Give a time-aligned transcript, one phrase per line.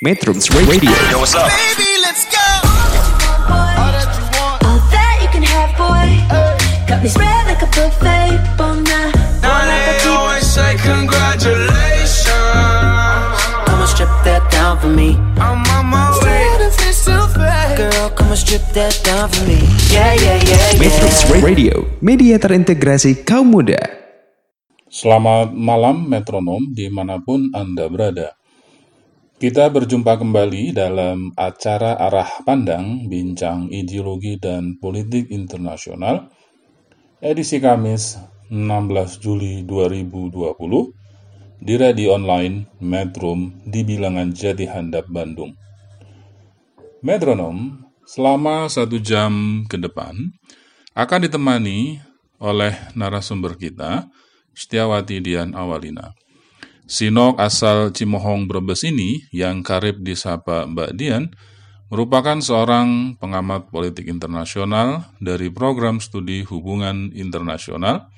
[0.00, 0.88] Metrums Radio.
[1.12, 1.52] Yo, what's up?
[1.52, 2.40] Baby, let's go.
[3.52, 4.64] All that you want.
[4.64, 6.08] All that you can have, boy.
[6.88, 8.40] Got me spread like a buffet.
[8.56, 9.12] Bon night.
[9.44, 12.32] Now they always say congratulations.
[13.68, 15.20] Come and strip that down for me.
[15.36, 16.48] I'm on my way.
[17.76, 19.60] Girl, come and strip that down for me.
[19.92, 21.44] Yeah, yeah, yeah, Metrums yeah.
[21.44, 23.76] Radio, media terintegrasi kaum muda.
[24.88, 28.39] Selamat malam metronom di mana pun Anda berada.
[29.40, 36.28] Kita berjumpa kembali dalam acara Arah Pandang Bincang Ideologi dan Politik Internasional
[37.24, 38.20] edisi Kamis
[38.52, 45.56] 16 Juli 2020 di radio online Metrum di bilangan Jati Handap Bandung.
[47.00, 50.20] Metronom selama satu jam ke depan
[50.92, 51.96] akan ditemani
[52.44, 54.04] oleh narasumber kita,
[54.52, 56.12] Setiawati Dian Awalina.
[56.90, 61.30] Sinok asal Cimohong Brebes ini yang karib disapa Mbak Dian
[61.86, 68.10] merupakan seorang pengamat politik internasional dari program studi hubungan internasional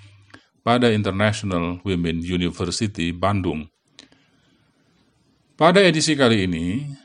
[0.65, 3.69] pada International Women University Bandung.
[5.61, 6.97] Pada edisi kali ini,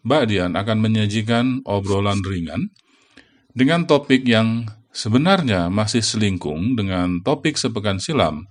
[0.00, 2.72] Mbak Dian akan menyajikan obrolan ringan
[3.52, 8.48] dengan topik yang sebenarnya masih selingkung dengan topik sepekan silam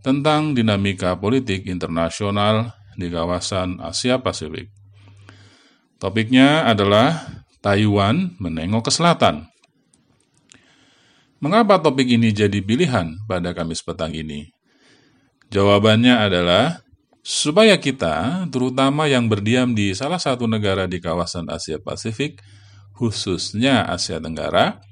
[0.00, 4.70] tentang dinamika politik internasional di kawasan Asia Pasifik.
[5.98, 9.50] Topiknya adalah Taiwan menengok ke selatan.
[11.38, 14.50] Mengapa topik ini jadi pilihan pada Kamis petang ini?
[15.54, 16.82] Jawabannya adalah
[17.22, 22.42] supaya kita, terutama yang berdiam di salah satu negara di kawasan Asia Pasifik,
[22.94, 24.82] khususnya Asia Tenggara,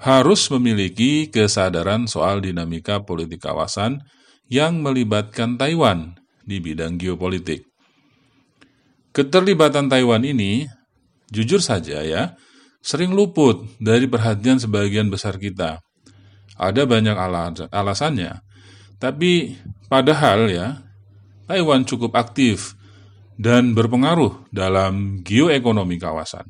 [0.00, 4.04] harus memiliki kesadaran soal dinamika politik kawasan
[4.48, 7.64] yang melibatkan Taiwan di bidang geopolitik.
[9.14, 10.66] Keterlibatan Taiwan ini,
[11.30, 12.34] jujur saja ya,
[12.84, 15.80] sering luput dari perhatian sebagian besar kita.
[16.54, 18.44] Ada banyak alas alasannya,
[19.00, 20.84] tapi padahal ya,
[21.48, 22.78] Taiwan cukup aktif
[23.34, 26.46] dan berpengaruh dalam geoekonomi kawasan.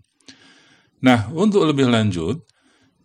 [1.04, 2.44] Nah, untuk lebih lanjut,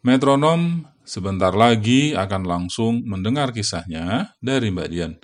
[0.03, 5.17] metronom sebentar lagi akan langsung mendengar kisahnya dari Mbak Dian.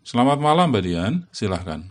[0.00, 1.84] Selamat malam Mbak Dian, silahkan.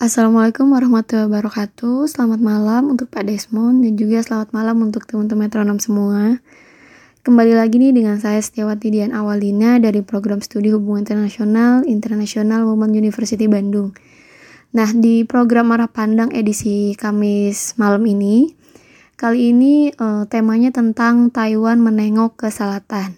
[0.00, 2.08] Assalamualaikum warahmatullahi wabarakatuh.
[2.08, 6.40] Selamat malam untuk Pak Desmond dan juga selamat malam untuk teman-teman metronom semua.
[7.20, 12.96] Kembali lagi nih dengan saya Setiawati Dian Awalina dari program studi hubungan internasional International Women
[12.96, 13.92] University Bandung.
[14.72, 18.63] Nah, di program Arah Pandang edisi Kamis malam ini,
[19.24, 23.16] kali ini uh, temanya tentang Taiwan menengok ke selatan.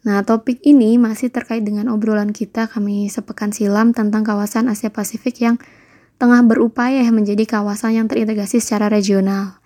[0.00, 5.44] Nah, topik ini masih terkait dengan obrolan kita kami sepekan silam tentang kawasan Asia Pasifik
[5.44, 5.60] yang
[6.16, 9.60] tengah berupaya menjadi kawasan yang terintegrasi secara regional.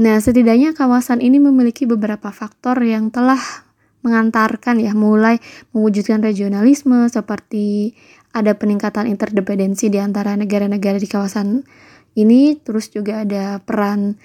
[0.00, 3.68] Nah, setidaknya kawasan ini memiliki beberapa faktor yang telah
[4.00, 5.44] mengantarkan ya mulai
[5.76, 7.92] mewujudkan regionalisme seperti
[8.32, 11.68] ada peningkatan interdependensi di antara negara-negara di kawasan
[12.16, 14.16] ini, terus juga ada peran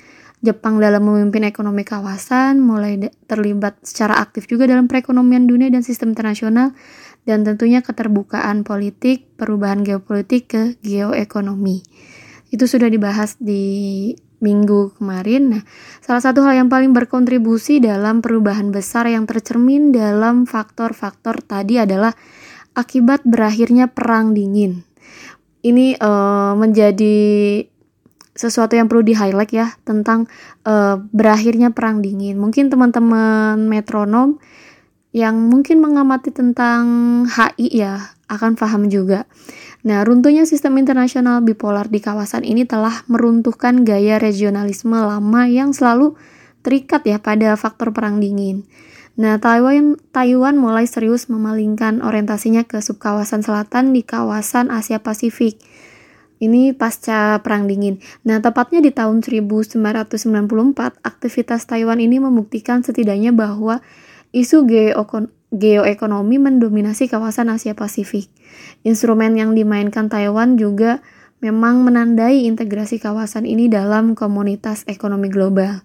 [0.43, 2.99] Jepang dalam memimpin ekonomi kawasan, mulai
[3.31, 6.75] terlibat secara aktif juga dalam perekonomian dunia dan sistem internasional,
[7.23, 11.87] dan tentunya keterbukaan politik, perubahan geopolitik ke geoekonomi.
[12.51, 14.11] Itu sudah dibahas di
[14.43, 15.55] minggu kemarin.
[15.55, 15.63] Nah,
[16.03, 22.11] salah satu hal yang paling berkontribusi dalam perubahan besar yang tercermin dalam faktor-faktor tadi adalah
[22.75, 24.83] akibat berakhirnya perang dingin.
[25.63, 27.15] Ini uh, menjadi
[28.33, 30.25] sesuatu yang perlu di-highlight ya tentang
[30.65, 32.41] uh, berakhirnya perang dingin.
[32.41, 34.41] Mungkin teman-teman metronom
[35.13, 36.83] yang mungkin mengamati tentang
[37.29, 39.29] HI ya akan paham juga.
[39.85, 46.17] Nah, runtuhnya sistem internasional bipolar di kawasan ini telah meruntuhkan gaya regionalisme lama yang selalu
[46.65, 48.65] terikat ya pada faktor perang dingin.
[49.13, 55.61] Nah, Taiwan Taiwan mulai serius memalingkan orientasinya ke subkawasan selatan di kawasan Asia Pasifik.
[56.43, 58.03] Ini pasca perang dingin.
[58.27, 63.79] Nah, tepatnya di tahun 1994, aktivitas Taiwan ini membuktikan setidaknya bahwa
[64.35, 64.67] isu
[65.55, 68.27] geoekonomi mendominasi kawasan Asia Pasifik.
[68.83, 70.99] Instrumen yang dimainkan Taiwan juga
[71.39, 75.79] memang menandai integrasi kawasan ini dalam komunitas ekonomi global.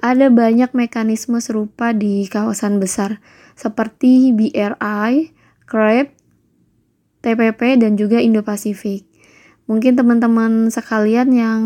[0.00, 3.20] Ada banyak mekanisme serupa di kawasan besar
[3.52, 5.36] seperti BRI,
[5.68, 6.08] CREP,
[7.20, 9.09] TPP, dan juga Indo-Pasifik.
[9.70, 11.62] Mungkin teman-teman sekalian yang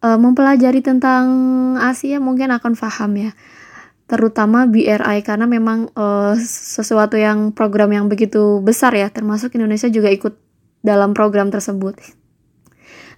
[0.00, 1.28] uh, mempelajari tentang
[1.76, 3.32] Asia mungkin akan paham ya
[4.10, 6.34] terutama BRI karena memang uh,
[6.74, 10.34] sesuatu yang program yang begitu besar ya termasuk Indonesia juga ikut
[10.82, 11.94] dalam program tersebut.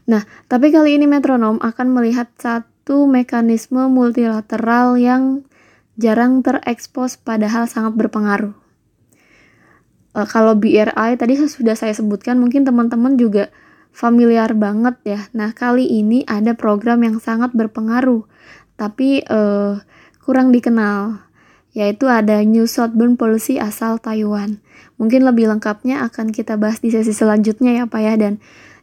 [0.04, 5.48] Nah, tapi kali ini metronom akan melihat satu mekanisme multilateral yang
[5.96, 8.52] jarang terekspos padahal sangat berpengaruh.
[10.12, 13.48] Uh, kalau BRI tadi sudah saya sebutkan, mungkin teman-teman juga
[13.92, 15.20] familiar banget ya.
[15.36, 18.24] Nah, kali ini ada program yang sangat berpengaruh,
[18.76, 19.80] tapi uh,
[20.24, 21.24] kurang dikenal,
[21.72, 24.60] yaitu ada New Southbound Policy asal Taiwan.
[25.00, 28.40] Mungkin lebih lengkapnya akan kita bahas di sesi selanjutnya ya Pak ya, dan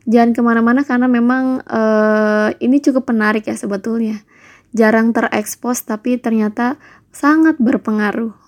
[0.10, 4.26] jangan ke mana-mana karena memang uh, ini cukup menarik ya sebetulnya.
[4.74, 6.78] Jarang terekspos tapi ternyata
[7.10, 8.39] sangat berpengaruh.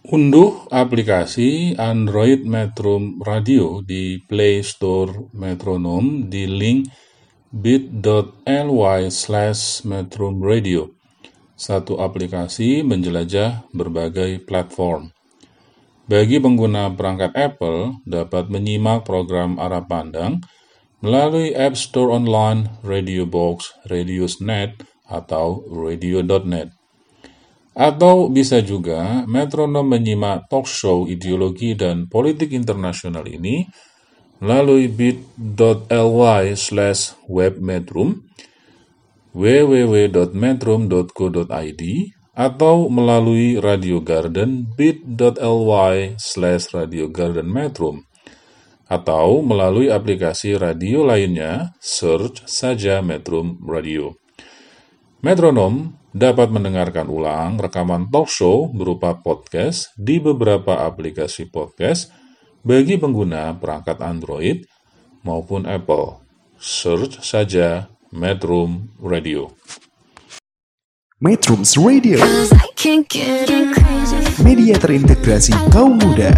[0.00, 6.88] Unduh aplikasi Android Metro Radio di Play Store Metronom di link
[7.52, 9.84] bit.ly slash
[10.40, 10.88] Radio.
[11.52, 15.12] Satu aplikasi menjelajah berbagai platform.
[16.08, 20.40] Bagi pengguna perangkat Apple dapat menyimak program arah pandang
[21.04, 26.79] melalui App Store Online, Radio Box, Radiosnet, atau radio.net.
[27.80, 33.64] Atau bisa juga metronom menyimak talk show ideologi dan politik internasional ini
[34.44, 38.28] melalui bit.ly slash webmetrum,
[39.32, 41.82] www.metrum.co.id,
[42.36, 48.04] atau melalui Radio Garden bit.ly slash Radio Garden Metrum,
[48.92, 54.19] atau melalui aplikasi radio lainnya, search saja Metrum Radio.
[55.20, 62.08] Metronom dapat mendengarkan ulang rekaman talk show berupa podcast di beberapa aplikasi podcast
[62.64, 64.64] bagi pengguna perangkat Android
[65.20, 66.24] maupun Apple.
[66.56, 69.52] Search saja Metrum Radio.
[71.20, 72.16] Metrums Radio,
[74.40, 76.32] media terintegrasi kaum muda.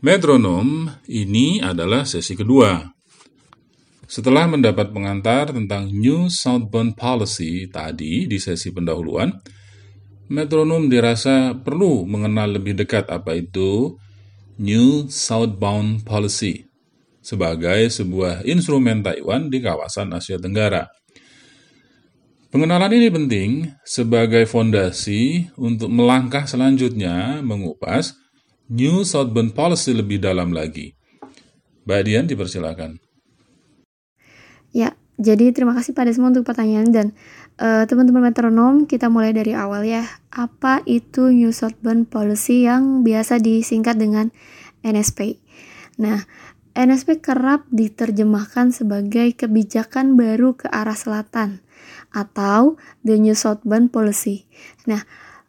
[0.00, 2.97] Metronom ini adalah sesi kedua.
[4.08, 9.28] Setelah mendapat pengantar tentang New Southbound Policy tadi di sesi pendahuluan,
[10.32, 14.00] metronom dirasa perlu mengenal lebih dekat apa itu
[14.56, 16.64] New Southbound Policy
[17.20, 20.88] sebagai sebuah instrumen Taiwan di kawasan Asia Tenggara.
[22.48, 23.50] Pengenalan ini penting
[23.84, 28.16] sebagai fondasi untuk melangkah selanjutnya mengupas
[28.72, 30.96] New Southbound Policy lebih dalam lagi.
[31.84, 33.07] Mbak Dian dipersilakan.
[34.78, 37.06] Ya, jadi terima kasih Pak Desmond untuk pertanyaan dan
[37.58, 40.06] uh, teman-teman metronom kita mulai dari awal ya.
[40.30, 44.30] Apa itu New Southbound Policy yang biasa disingkat dengan
[44.86, 45.42] NSP?
[45.98, 46.22] Nah,
[46.78, 51.58] NSP kerap diterjemahkan sebagai kebijakan baru ke arah selatan
[52.14, 54.46] atau the New Southbound Policy.
[54.86, 55.02] Nah,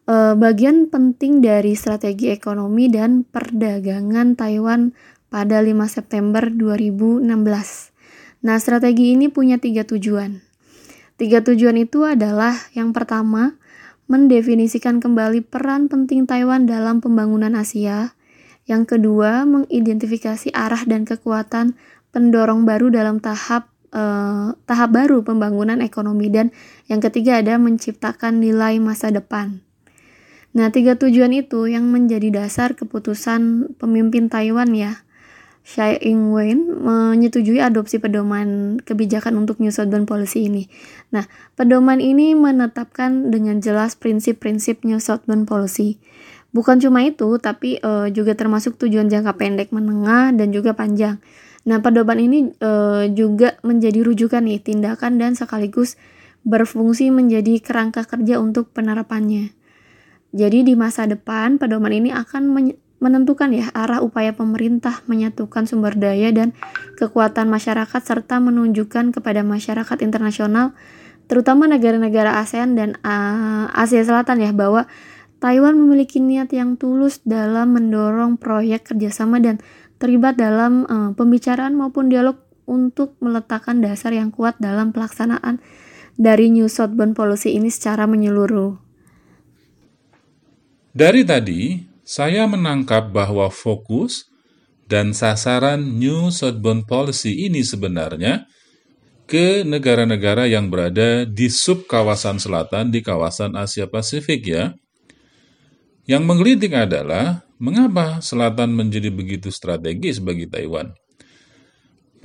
[0.09, 4.97] uh, bagian penting dari strategi ekonomi dan perdagangan Taiwan
[5.29, 7.98] pada 5 September 2016.
[8.39, 10.39] Nah, strategi ini punya tiga tujuan.
[11.19, 13.59] Tiga tujuan itu adalah yang pertama,
[14.07, 18.15] mendefinisikan kembali peran penting Taiwan dalam pembangunan Asia.
[18.63, 21.75] Yang kedua, mengidentifikasi arah dan kekuatan
[22.15, 26.55] pendorong baru dalam tahap eh, tahap baru pembangunan ekonomi dan
[26.87, 29.59] yang ketiga ada menciptakan nilai masa depan.
[30.55, 35.03] Nah, tiga tujuan itu yang menjadi dasar keputusan pemimpin Taiwan ya
[35.69, 40.65] Tsai Ing-wen menyetujui adopsi pedoman kebijakan untuk New Southbound Policy ini.
[41.13, 46.01] Nah, pedoman ini menetapkan dengan jelas prinsip-prinsip New Southbound Policy.
[46.57, 51.21] Bukan cuma itu, tapi uh, juga termasuk tujuan jangka pendek, menengah, dan juga panjang.
[51.69, 56.01] Nah, pedoman ini uh, juga menjadi rujukan nih tindakan dan sekaligus
[56.49, 59.53] berfungsi menjadi kerangka kerja untuk penerapannya.
[60.33, 66.35] Jadi di masa depan, pedoman ini akan menentukan ya arah upaya pemerintah menyatukan sumber daya
[66.35, 66.51] dan
[66.99, 70.75] kekuatan masyarakat serta menunjukkan kepada masyarakat internasional
[71.31, 74.85] terutama negara-negara ASEAN dan uh, Asia Selatan ya bahwa
[75.39, 79.63] Taiwan memiliki niat yang tulus dalam mendorong proyek kerjasama dan
[79.95, 82.35] terlibat dalam uh, pembicaraan maupun dialog
[82.67, 85.63] untuk meletakkan dasar yang kuat dalam pelaksanaan
[86.19, 88.75] dari New Southbound Policy ini secara menyeluruh.
[90.91, 94.25] Dari tadi, saya menangkap bahwa fokus
[94.89, 98.49] dan sasaran New Southbound Policy ini sebenarnya
[99.29, 104.73] ke negara-negara yang berada di sub kawasan selatan di kawasan Asia Pasifik ya.
[106.09, 110.89] Yang menggelitik adalah mengapa selatan menjadi begitu strategis bagi Taiwan.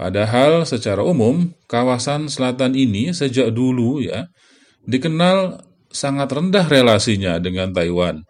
[0.01, 4.33] Padahal secara umum kawasan selatan ini sejak dulu ya
[4.89, 5.61] dikenal
[5.93, 8.25] sangat rendah relasinya dengan Taiwan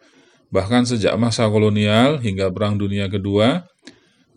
[0.48, 3.64] bahkan sejak masa kolonial hingga Perang Dunia Kedua,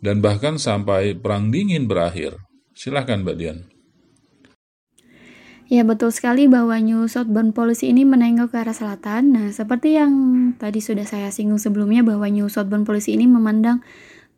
[0.03, 2.37] dan bahkan sampai Perang Dingin berakhir.
[2.77, 3.59] Silahkan Mbak Dian.
[5.67, 9.35] Ya betul sekali bahwa New Southbound Policy ini menengok ke arah selatan.
[9.35, 10.13] Nah, seperti yang
[10.55, 13.83] tadi sudah saya singgung sebelumnya bahwa New Southbound Policy ini memandang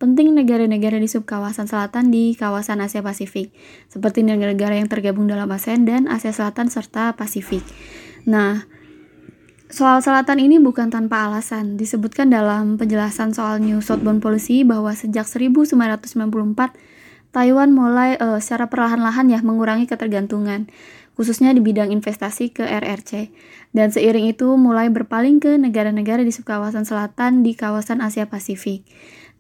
[0.02, 3.54] penting negara-negara di subkawasan selatan di kawasan Asia Pasifik,
[3.92, 7.62] seperti negara-negara yang tergabung dalam ASEAN dan Asia Selatan serta Pasifik.
[8.26, 8.66] Nah,
[9.70, 11.78] soal selatan ini bukan tanpa alasan.
[11.78, 15.78] Disebutkan dalam penjelasan soal New Southbound Policy bahwa sejak 1994
[17.30, 20.66] Taiwan mulai uh, secara perlahan-lahan ya mengurangi ketergantungan
[21.14, 23.30] khususnya di bidang investasi ke RRC.
[23.76, 28.88] Dan seiring itu mulai berpaling ke negara-negara di subkawasan selatan di kawasan Asia Pasifik.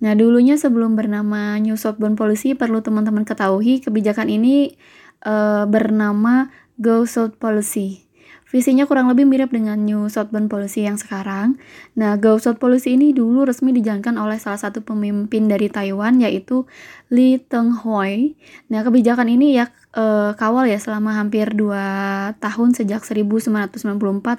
[0.04, 4.76] Nah, dulunya sebelum bernama New Southbound Policy, perlu teman-teman ketahui kebijakan ini
[5.24, 8.09] uh, bernama Go South Policy.
[8.50, 11.62] Visinya kurang lebih mirip dengan New Southbound Policy yang sekarang.
[11.94, 16.66] Nah, Go South Policy ini dulu resmi dijalankan oleh salah satu pemimpin dari Taiwan yaitu
[17.14, 18.34] Lee Teng-hui.
[18.74, 23.78] Nah, kebijakan ini ya e, kawal ya selama hampir 2 tahun sejak 1994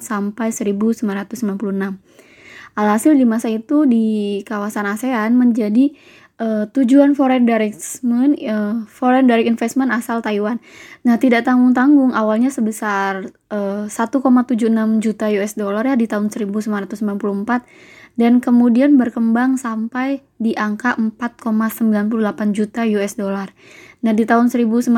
[0.02, 1.06] sampai 1996.
[2.74, 5.94] Alhasil di masa itu di kawasan ASEAN menjadi
[6.40, 10.58] uh, tujuan foreign direct investment uh, foreign direct investment asal Taiwan.
[11.04, 18.42] Nah, tidak tanggung-tanggung awalnya sebesar uh, 1,76 juta US dollar ya di tahun 1994 dan
[18.42, 23.52] kemudian berkembang sampai di angka 4,98 juta US dollar.
[24.00, 24.88] Nah, di tahun 1996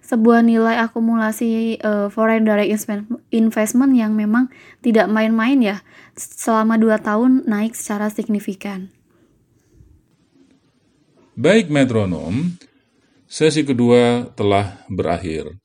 [0.00, 2.82] sebuah nilai akumulasi uh, foreign direct
[3.30, 4.50] investment yang memang
[4.82, 5.76] tidak main-main ya
[6.18, 8.90] selama 2 tahun naik secara signifikan.
[11.40, 12.52] Baik metronom,
[13.24, 15.56] sesi kedua telah berakhir.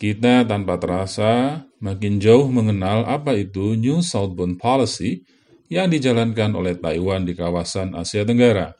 [0.00, 5.28] Kita tanpa terasa makin jauh mengenal apa itu New Southbound Policy
[5.68, 8.72] yang dijalankan oleh Taiwan di kawasan Asia Tenggara.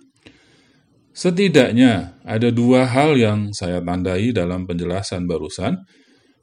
[1.13, 5.77] Setidaknya ada dua hal yang saya tandai dalam penjelasan barusan,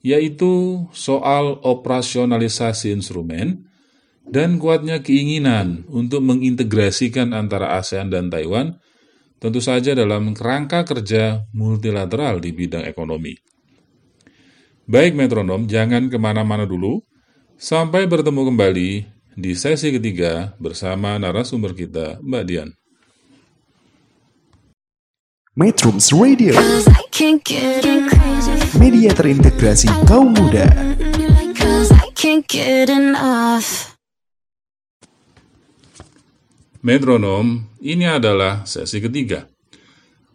[0.05, 3.65] yaitu soal operasionalisasi instrumen
[4.29, 8.77] dan kuatnya keinginan untuk mengintegrasikan antara ASEAN dan Taiwan
[9.39, 13.34] tentu saja dalam kerangka kerja multilateral di bidang ekonomi.
[14.86, 17.00] Baik metronom, jangan ke mana-mana dulu,
[17.55, 18.89] sampai bertemu kembali
[19.39, 22.69] di sesi ketiga bersama narasumber kita, Mbak Dian.
[25.55, 26.55] Metrums Radio.
[28.79, 30.67] Media terintegrasi kaum muda
[36.79, 39.43] Metronom, ini adalah sesi ketiga.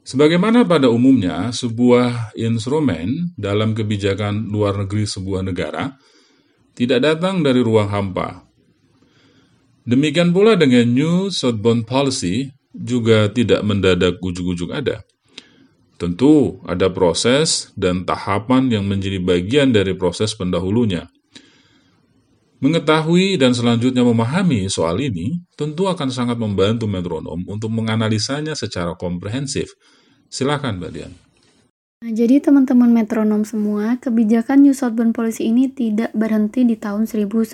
[0.05, 5.97] Sebagaimana pada umumnya, sebuah instrumen dalam kebijakan luar negeri sebuah negara
[6.77, 8.45] tidak datang dari ruang hampa.
[9.89, 15.01] Demikian pula dengan New Southbound Policy juga tidak mendadak ujuk-ujuk ada.
[15.97, 21.09] Tentu ada proses dan tahapan yang menjadi bagian dari proses pendahulunya.
[22.65, 29.77] Mengetahui dan selanjutnya memahami soal ini tentu akan sangat membantu metronom untuk menganalisanya secara komprehensif.
[30.33, 31.13] Silakan, Mbak Dian.
[32.01, 37.53] Nah, jadi teman-teman metronom semua, kebijakan New Southbound Policy ini tidak berhenti di tahun 1996.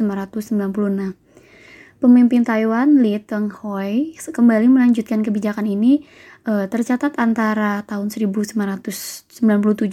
[1.99, 6.01] Pemimpin Taiwan Lee Teng-hui kembali melanjutkan kebijakan ini
[6.49, 9.37] e, tercatat antara tahun 1997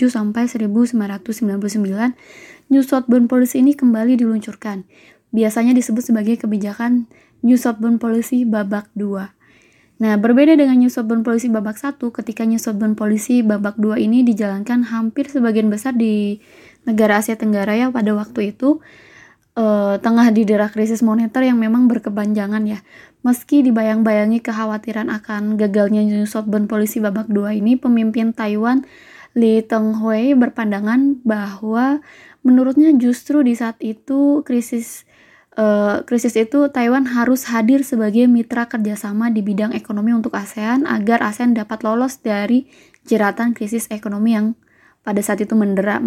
[0.07, 2.15] sampai 1999
[2.67, 4.83] New Southbound Policy ini kembali diluncurkan.
[5.31, 7.07] Biasanya disebut sebagai kebijakan
[7.39, 9.31] New Southbound Policy babak 2.
[9.97, 14.21] Nah, berbeda dengan New Southbound Policy babak 1, ketika New Southbound Policy babak 2 ini
[14.21, 16.38] dijalankan hampir sebagian besar di
[16.86, 18.77] negara Asia Tenggara ya pada waktu itu
[19.57, 22.79] eh, tengah didera krisis moneter yang memang berkepanjangan ya.
[23.25, 28.86] Meski dibayang-bayangi kekhawatiran akan gagalnya New Southbound Policy babak 2 ini, pemimpin Taiwan
[29.38, 32.01] Lee Teng-hui berpandangan bahwa
[32.41, 35.06] menurutnya justru di saat itu krisis
[35.53, 41.22] uh, krisis itu Taiwan harus hadir sebagai mitra kerjasama di bidang ekonomi untuk ASEAN agar
[41.22, 42.65] ASEAN dapat lolos dari
[43.06, 44.58] jeratan krisis ekonomi yang
[45.06, 46.01] pada saat itu mendera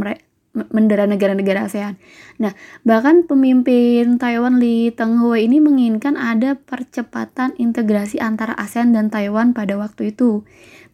[0.51, 1.95] mendera negara-negara ASEAN.
[2.43, 9.55] Nah, bahkan pemimpin Taiwan Lee Teng-hui ini menginginkan ada percepatan integrasi antara ASEAN dan Taiwan
[9.55, 10.43] pada waktu itu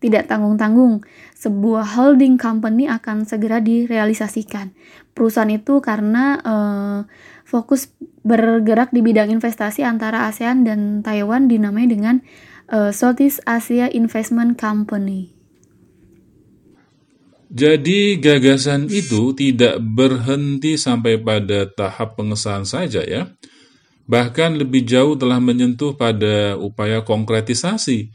[0.05, 1.01] tidak tanggung-tanggung.
[1.37, 4.73] Sebuah holding company akan segera direalisasikan.
[5.13, 6.99] Perusahaan itu karena uh,
[7.45, 7.93] fokus
[8.25, 12.25] bergerak di bidang investasi antara ASEAN dan Taiwan dinamai dengan
[12.73, 15.37] uh, Southeast Asia Investment Company.
[17.53, 23.29] Jadi gagasan itu tidak berhenti sampai pada tahap pengesahan saja ya.
[24.07, 28.15] bahkan lebih jauh telah menyentuh pada upaya konkretisasi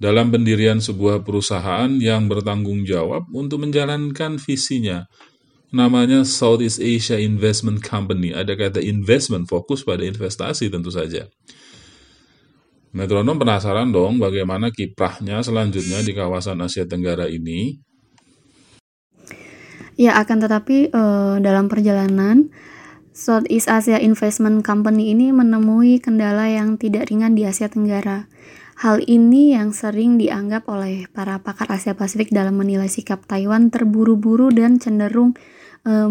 [0.00, 5.04] dalam pendirian sebuah perusahaan yang bertanggung jawab untuk menjalankan visinya.
[5.70, 8.34] Namanya Southeast Asia Investment Company.
[8.34, 11.28] Ada kata investment, fokus pada investasi tentu saja.
[12.90, 17.78] Metronom penasaran dong bagaimana kiprahnya selanjutnya di kawasan Asia Tenggara ini?
[19.94, 22.50] Ya, akan tetapi uh, dalam perjalanan
[23.14, 28.26] Southeast Asia Investment Company ini menemui kendala yang tidak ringan di Asia Tenggara.
[28.80, 34.48] Hal ini yang sering dianggap oleh para pakar Asia Pasifik dalam menilai sikap Taiwan terburu-buru
[34.48, 35.36] dan cenderung
[35.84, 36.08] uh,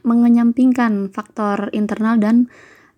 [0.00, 2.48] mengenyampingkan faktor internal dan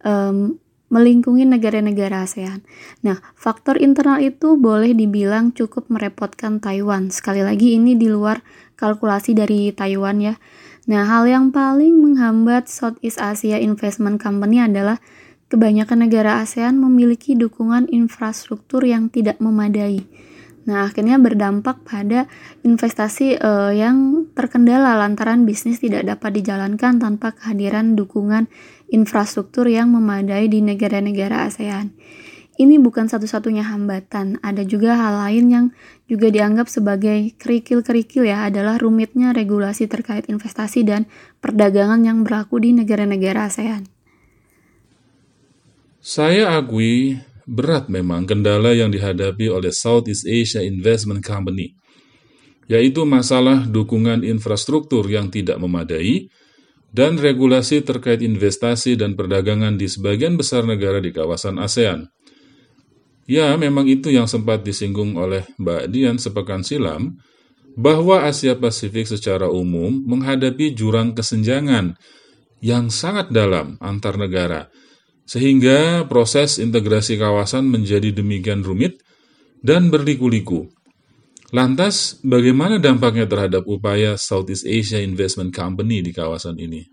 [0.06, 0.54] um,
[0.94, 2.62] melingkungi negara-negara ASEAN.
[3.02, 7.10] Nah, faktor internal itu boleh dibilang cukup merepotkan Taiwan.
[7.10, 8.38] Sekali lagi ini di luar
[8.78, 10.38] kalkulasi dari Taiwan ya.
[10.86, 15.02] Nah, hal yang paling menghambat Southeast Asia Investment Company adalah
[15.52, 20.00] kebanyakan negara ASEAN memiliki dukungan infrastruktur yang tidak memadai.
[20.64, 22.24] Nah, akhirnya berdampak pada
[22.64, 28.48] investasi uh, yang terkendala lantaran bisnis tidak dapat dijalankan tanpa kehadiran dukungan
[28.88, 31.92] infrastruktur yang memadai di negara-negara ASEAN.
[32.56, 35.66] Ini bukan satu-satunya hambatan, ada juga hal lain yang
[36.06, 41.08] juga dianggap sebagai kerikil-kerikil ya adalah rumitnya regulasi terkait investasi dan
[41.42, 44.01] perdagangan yang berlaku di negara-negara ASEAN.
[46.02, 47.14] Saya akui
[47.46, 51.78] berat memang kendala yang dihadapi oleh Southeast Asia Investment Company,
[52.66, 56.26] yaitu masalah dukungan infrastruktur yang tidak memadai
[56.90, 62.10] dan regulasi terkait investasi dan perdagangan di sebagian besar negara di kawasan ASEAN.
[63.30, 67.14] Ya, memang itu yang sempat disinggung oleh Mbak Dian sepekan silam,
[67.78, 71.94] bahwa Asia Pasifik secara umum menghadapi jurang kesenjangan
[72.58, 74.66] yang sangat dalam antar negara,
[75.32, 79.00] sehingga proses integrasi kawasan menjadi demikian rumit
[79.64, 80.68] dan berliku-liku.
[81.56, 86.84] Lantas, bagaimana dampaknya terhadap upaya Southeast Asia Investment Company di kawasan ini?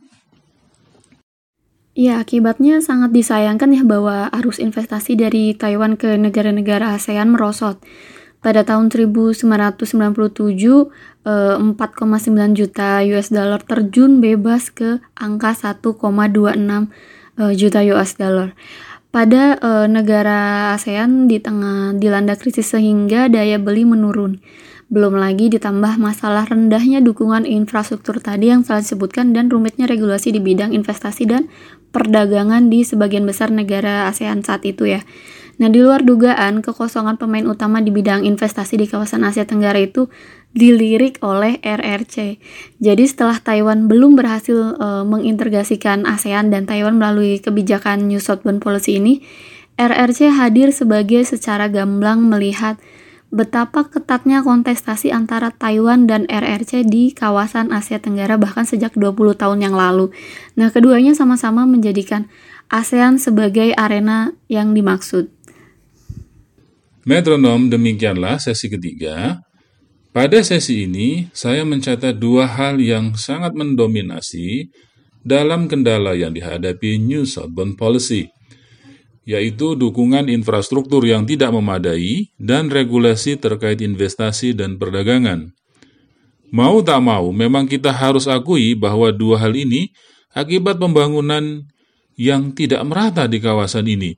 [1.99, 7.83] Ya, akibatnya sangat disayangkan ya bahwa arus investasi dari Taiwan ke negara-negara ASEAN merosot.
[8.39, 17.79] Pada tahun 1997, 4,9 eh, juta US dollar terjun bebas ke angka 1,26 eh, juta
[17.95, 18.53] US dollar.
[19.09, 24.37] Pada eh, negara ASEAN di tengah dilanda krisis sehingga daya beli menurun.
[24.89, 30.41] Belum lagi ditambah masalah rendahnya dukungan infrastruktur tadi yang telah disebutkan dan rumitnya regulasi di
[30.41, 31.45] bidang investasi dan
[31.93, 35.01] perdagangan di sebagian besar negara ASEAN saat itu ya.
[35.59, 40.07] Nah, di luar dugaan, kekosongan pemain utama di bidang investasi di kawasan Asia Tenggara itu
[40.53, 42.41] dilirik oleh RRC.
[42.81, 48.97] Jadi setelah Taiwan belum berhasil e, mengintegrasikan ASEAN dan Taiwan melalui kebijakan New Southbound Policy
[48.97, 49.21] ini,
[49.77, 52.81] RRC hadir sebagai secara gamblang melihat
[53.29, 59.59] betapa ketatnya kontestasi antara Taiwan dan RRC di kawasan Asia Tenggara bahkan sejak 20 tahun
[59.61, 60.09] yang lalu.
[60.57, 62.25] Nah, keduanya sama-sama menjadikan
[62.73, 65.29] ASEAN sebagai arena yang dimaksud.
[67.05, 69.41] Metronom demikianlah sesi ketiga.
[70.09, 74.73] Pada sesi ini, saya mencatat dua hal yang sangat mendominasi
[75.21, 78.27] dalam kendala yang dihadapi New Southbound Policy–
[79.29, 85.53] yaitu dukungan infrastruktur yang tidak memadai dan regulasi terkait investasi dan perdagangan.
[86.49, 89.93] Mau tak mau, memang kita harus akui bahwa dua hal ini
[90.33, 91.61] akibat pembangunan
[92.17, 94.17] yang tidak merata di kawasan ini.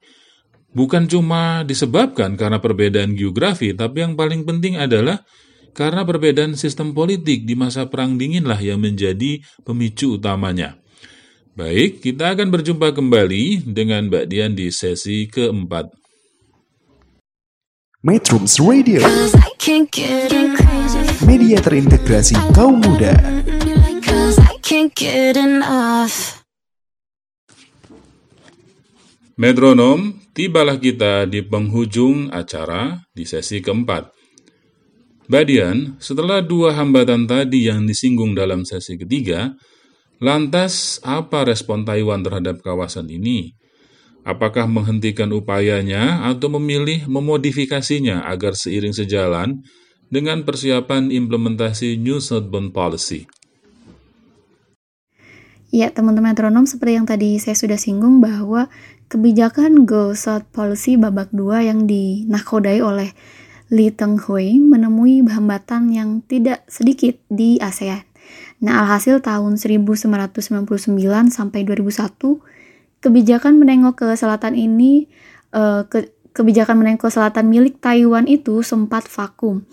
[0.71, 5.27] Bukan cuma disebabkan karena perbedaan geografi, tapi yang paling penting adalah
[5.71, 10.79] karena perbedaan sistem politik di masa Perang Dinginlah yang menjadi pemicu utamanya.
[11.51, 15.91] Baik, kita akan berjumpa kembali dengan Mbak Dian di sesi keempat.
[18.01, 19.03] Metrums Radio
[21.21, 23.13] Media terintegrasi kaum muda
[29.41, 34.20] Metronom, tibalah kita di penghujung acara di sesi keempat.
[35.31, 39.55] Mbak Dian, setelah dua hambatan tadi yang disinggung dalam sesi ketiga,
[40.21, 43.57] Lantas, apa respon Taiwan terhadap kawasan ini?
[44.27, 49.63] Apakah menghentikan upayanya atau memilih memodifikasinya agar seiring sejalan
[50.13, 53.25] dengan persiapan implementasi New Southbound Policy?
[55.71, 58.69] Ya, teman-teman metronom, seperti yang tadi saya sudah singgung bahwa
[59.07, 63.15] kebijakan Go South Policy babak 2 yang dinakodai oleh
[63.71, 68.03] Li Tenghui menemui hambatan yang tidak sedikit di ASEAN.
[68.61, 70.69] Nah, alhasil tahun 1999
[71.31, 72.37] sampai 2001,
[73.01, 75.09] kebijakan menengok ke selatan ini
[75.55, 79.67] uh, ke kebijakan menengok ke selatan milik Taiwan itu sempat vakum.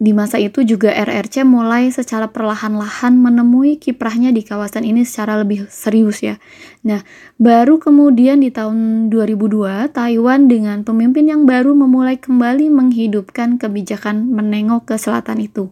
[0.00, 5.68] Di masa itu juga RRC mulai secara perlahan-lahan menemui kiprahnya di kawasan ini secara lebih
[5.68, 6.40] serius ya.
[6.82, 7.04] Nah,
[7.36, 14.88] baru kemudian di tahun 2002 Taiwan dengan pemimpin yang baru memulai kembali menghidupkan kebijakan menengok
[14.88, 15.68] ke selatan itu.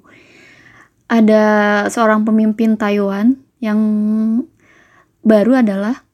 [1.08, 3.80] Ada seorang pemimpin Taiwan yang
[5.24, 6.04] baru adalah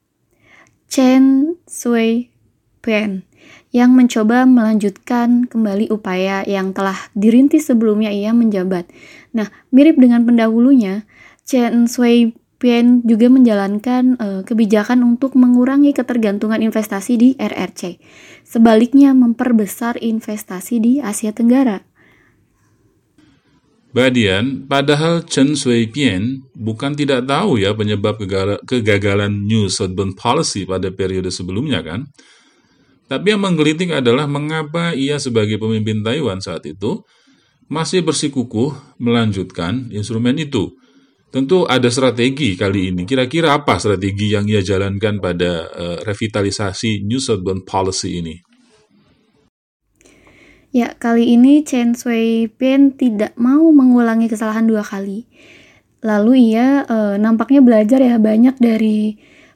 [0.86, 3.26] Chen Shui-bian
[3.74, 8.86] yang mencoba melanjutkan kembali upaya yang telah dirintis sebelumnya ia menjabat.
[9.34, 11.02] Nah, mirip dengan pendahulunya,
[11.42, 17.98] Chen Shui-bian juga menjalankan uh, kebijakan untuk mengurangi ketergantungan investasi di RRC.
[18.46, 21.82] Sebaliknya memperbesar investasi di Asia Tenggara.
[23.94, 28.18] Badian, padahal Chen Shui-bian bukan tidak tahu ya penyebab
[28.66, 32.10] kegagalan New Southbound Policy pada periode sebelumnya kan?
[33.14, 37.06] Tapi yang menggelitik adalah mengapa ia sebagai pemimpin Taiwan saat itu
[37.70, 40.74] masih bersikukuh melanjutkan instrumen itu.
[41.30, 43.06] Tentu ada strategi kali ini.
[43.06, 48.34] Kira-kira apa strategi yang ia jalankan pada uh, revitalisasi New Southbound Policy ini?
[50.74, 55.30] Ya, kali ini Chen Shui-bian tidak mau mengulangi kesalahan dua kali.
[56.02, 59.14] Lalu ia uh, nampaknya belajar ya banyak dari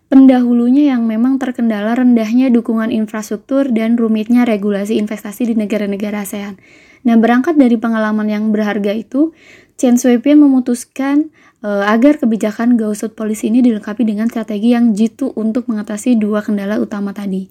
[0.08, 6.56] pendahulunya yang memang terkendala rendahnya dukungan infrastruktur dan rumitnya regulasi investasi di negara-negara ASEAN.
[7.04, 9.36] Nah, berangkat dari pengalaman yang berharga itu,
[9.78, 11.30] Chen Shui-bian memutuskan
[11.62, 16.82] uh, agar kebijakan South Policy ini dilengkapi dengan strategi yang jitu untuk mengatasi dua kendala
[16.82, 17.46] utama tadi.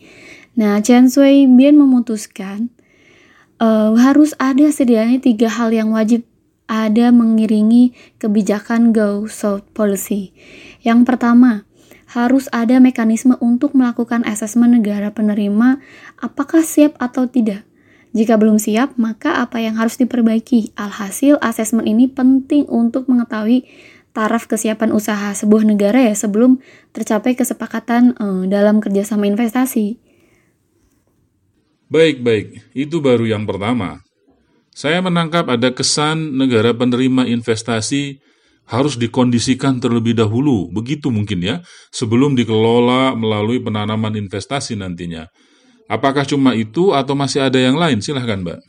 [0.60, 2.74] Nah, Chen Shui-bian memutuskan
[3.64, 6.28] uh, harus ada setidaknya tiga hal yang wajib
[6.68, 8.92] ada mengiringi kebijakan
[9.32, 10.36] South Policy.
[10.84, 11.64] Yang pertama,
[12.08, 15.84] harus ada mekanisme untuk melakukan asesmen negara penerima
[16.20, 17.68] apakah siap atau tidak.
[18.16, 20.74] Jika belum siap, maka apa yang harus diperbaiki?
[20.80, 23.68] Alhasil, asesmen ini penting untuk mengetahui
[24.16, 26.58] taraf kesiapan usaha sebuah negara ya sebelum
[26.96, 30.00] tercapai kesepakatan eh, dalam kerjasama investasi.
[31.92, 32.48] Baik, baik.
[32.74, 34.02] Itu baru yang pertama.
[34.74, 38.18] Saya menangkap ada kesan negara penerima investasi
[38.68, 41.56] harus dikondisikan terlebih dahulu, begitu mungkin ya,
[41.90, 45.32] sebelum dikelola melalui penanaman investasi nantinya.
[45.88, 48.04] Apakah cuma itu atau masih ada yang lain?
[48.04, 48.60] Silahkan, Mbak.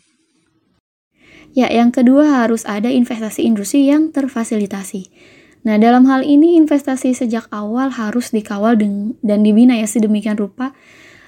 [1.59, 5.11] Ya, yang kedua harus ada investasi industri yang terfasilitasi.
[5.67, 10.71] Nah, dalam hal ini investasi sejak awal harus dikawal dan dibina ya sedemikian rupa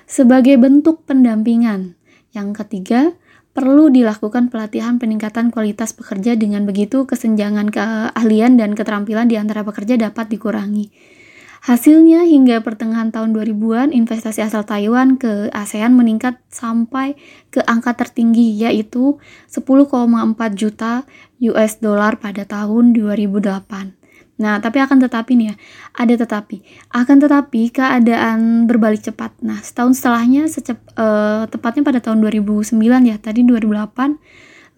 [0.07, 1.99] sebagai bentuk pendampingan.
[2.31, 3.15] Yang ketiga,
[3.51, 9.99] perlu dilakukan pelatihan peningkatan kualitas pekerja dengan begitu kesenjangan keahlian dan keterampilan di antara pekerja
[9.99, 10.91] dapat dikurangi.
[11.61, 17.21] Hasilnya hingga pertengahan tahun 2000-an investasi asal Taiwan ke ASEAN meningkat sampai
[17.53, 19.21] ke angka tertinggi yaitu
[19.53, 19.85] 10,4
[20.57, 21.05] juta
[21.53, 24.00] US dollar pada tahun 2008.
[24.41, 25.55] Nah, tapi akan tetapi nih ya,
[26.01, 26.65] ada tetapi.
[26.97, 29.37] Akan tetapi keadaan berbalik cepat.
[29.45, 32.73] Nah, setahun setelahnya secep, uh, tepatnya pada tahun 2009
[33.05, 34.17] ya, tadi 2008,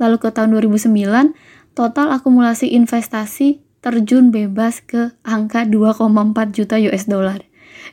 [0.03, 1.39] lalu ke tahun 2009,
[1.79, 7.39] total akumulasi investasi terjun bebas ke angka 2,4 juta US dollar.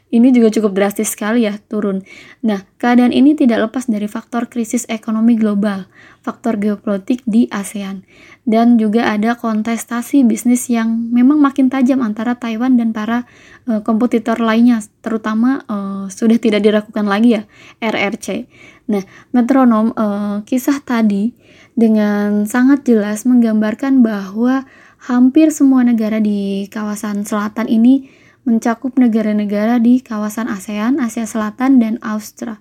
[0.09, 2.01] Ini juga cukup drastis sekali ya turun.
[2.41, 5.85] Nah, keadaan ini tidak lepas dari faktor krisis ekonomi global,
[6.25, 8.01] faktor geopolitik di ASEAN,
[8.49, 13.29] dan juga ada kontestasi bisnis yang memang makin tajam antara Taiwan dan para
[13.69, 17.43] uh, kompetitor lainnya, terutama uh, sudah tidak diragukan lagi ya
[17.77, 18.49] RRC.
[18.89, 21.37] Nah, metronom uh, kisah tadi
[21.77, 24.65] dengan sangat jelas menggambarkan bahwa
[25.05, 28.09] hampir semua negara di kawasan selatan ini
[28.49, 32.57] mencakup negara-negara di kawasan ASEAN, Asia Selatan, dan Austra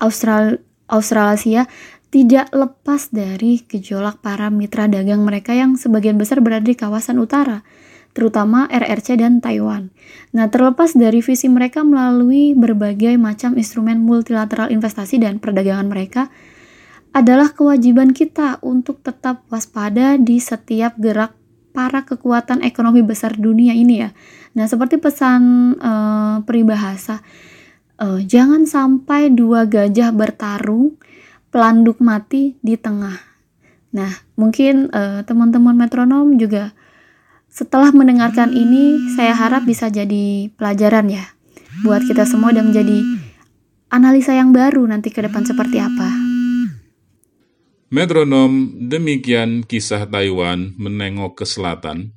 [0.00, 1.68] Austral Australasia
[2.08, 7.60] tidak lepas dari gejolak para mitra dagang mereka yang sebagian besar berada di kawasan utara,
[8.16, 9.92] terutama RRC dan Taiwan.
[10.32, 16.32] Nah, terlepas dari visi mereka melalui berbagai macam instrumen multilateral investasi dan perdagangan mereka,
[17.12, 21.32] adalah kewajiban kita untuk tetap waspada di setiap gerak
[21.76, 24.16] para kekuatan ekonomi besar dunia ini ya.
[24.56, 27.20] Nah, seperti pesan uh, peribahasa,
[28.00, 30.96] uh, jangan sampai dua gajah bertarung,
[31.52, 33.20] pelanduk mati di tengah.
[33.92, 36.72] Nah, mungkin teman teman-teman metronom juga
[37.48, 41.24] setelah mendengarkan ini, saya harap bisa jadi pelajaran ya
[41.80, 43.00] buat kita semua dan menjadi
[43.88, 46.25] analisa yang baru nanti ke depan seperti apa.
[47.86, 52.10] Metronom, demikian kisah Taiwan menengok ke selatan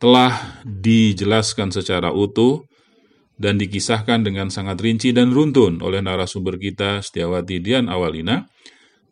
[0.00, 2.64] telah dijelaskan secara utuh
[3.36, 8.48] dan dikisahkan dengan sangat rinci dan runtun oleh narasumber kita Setiawati Dian Awalina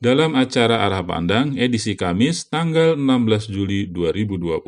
[0.00, 4.64] dalam acara Arah Pandang edisi Kamis tanggal 16 Juli 2020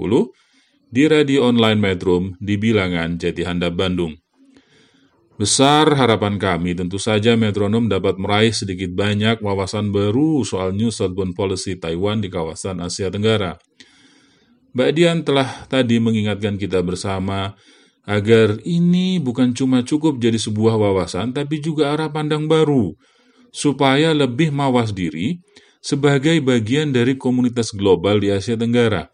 [0.92, 4.23] di radio online Metrum di Bilangan Jati Handap Bandung.
[5.34, 11.34] Besar harapan kami tentu saja metronom dapat meraih sedikit banyak wawasan baru soal New Southbound
[11.34, 13.58] Policy Taiwan di kawasan Asia Tenggara.
[14.78, 17.58] Mbak Dian telah tadi mengingatkan kita bersama
[18.06, 22.94] agar ini bukan cuma cukup jadi sebuah wawasan, tapi juga arah pandang baru,
[23.50, 25.42] supaya lebih mawas diri
[25.82, 29.10] sebagai bagian dari komunitas global di Asia Tenggara.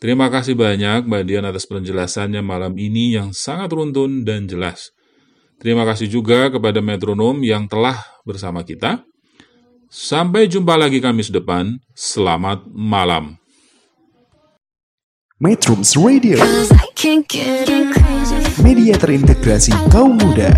[0.00, 4.96] Terima kasih banyak Mbak Dian atas penjelasannya malam ini yang sangat runtun dan jelas.
[5.60, 9.04] Terima kasih juga kepada metronom yang telah bersama kita.
[9.92, 11.76] Sampai jumpa lagi Kamis depan.
[11.92, 13.36] Selamat malam.
[15.36, 18.40] Metrums Radio, Cause I can't get crazy.
[18.64, 20.52] media terintegrasi kaum muda.